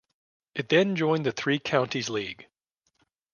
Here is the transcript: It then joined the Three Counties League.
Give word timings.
It 0.55 0.69
then 0.69 0.95
joined 0.95 1.27
the 1.27 1.31
Three 1.31 1.59
Counties 1.59 2.09
League. 2.09 2.47